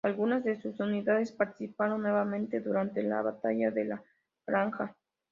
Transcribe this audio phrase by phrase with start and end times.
[0.03, 4.03] Algunas de sus unidades participaron nuevamente durante la Batalla de La
[4.47, 4.95] Granja.